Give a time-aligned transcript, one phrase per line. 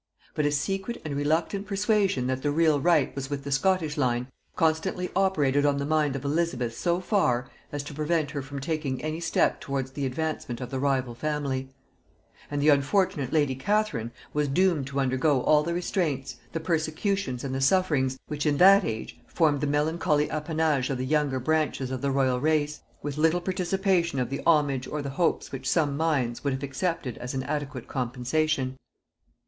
[0.33, 4.29] But a secret and reluctant persuasion that the real right was with the Scottish line,
[4.55, 9.03] constantly operated on the mind of Elizabeth so far as to prevent her from taking
[9.03, 11.69] any step towards the advancement of the rival family;
[12.49, 17.53] and the unfortunate lady Catherine was doomed to undergo all the restraints, the persecutions and
[17.53, 22.01] the sufferings, which in that age formed the melancholy appanage of the younger branches of
[22.01, 26.43] the royal race, with little participation of the homage or the hopes which some minds
[26.43, 28.77] would have accepted as an adequate compensation.